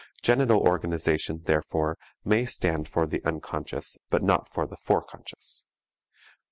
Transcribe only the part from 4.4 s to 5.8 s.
for the fore conscious.